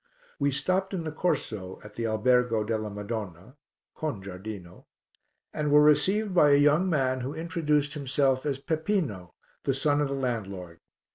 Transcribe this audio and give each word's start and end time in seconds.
We 0.39 0.49
stopped 0.49 0.95
in 0.95 1.03
the 1.03 1.11
corso 1.11 1.79
at 1.83 1.93
the 1.93 2.07
Albergo 2.07 2.63
della 2.63 2.89
Madonna 2.89 3.55
(con 3.93 4.19
giardino) 4.23 4.87
and 5.53 5.69
were 5.71 5.83
received 5.83 6.33
by 6.33 6.49
a 6.49 6.55
young 6.55 6.89
man 6.89 7.19
who 7.21 7.35
introduced 7.35 7.93
himself 7.93 8.43
as 8.43 8.57
Peppino, 8.57 9.35
the 9.63 9.75
son 9.75 10.01
of 10.01 10.07
the 10.07 10.15
landlord. 10.15 10.79